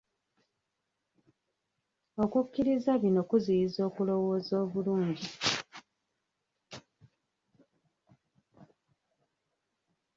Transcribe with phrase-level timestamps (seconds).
[2.23, 5.29] Okukkiriza bino kuziyiza okulowooza obulungi.